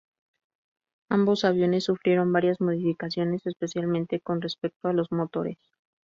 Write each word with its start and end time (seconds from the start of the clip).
Ambos 1.11 1.45
aviones 1.45 1.83
sufrieron 1.83 2.33
varias 2.33 2.59
modificaciones, 2.59 3.45
especialmente 3.45 4.19
con 4.19 4.41
respecto 4.41 4.87
a 4.87 4.93
los 4.93 5.11
motores. 5.11 5.59